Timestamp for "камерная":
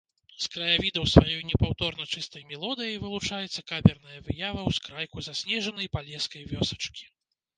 3.71-4.17